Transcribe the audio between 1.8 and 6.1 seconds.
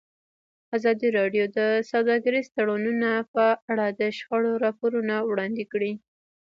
سوداګریز تړونونه په اړه د شخړو راپورونه وړاندې کړي.